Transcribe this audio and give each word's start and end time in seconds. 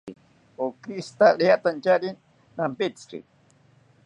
Okishita 0.65 1.27
riantanchari 1.39 2.09
nampitziki 2.55 3.17